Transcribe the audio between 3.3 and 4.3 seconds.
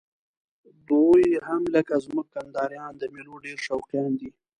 ډېر شوقیان دي.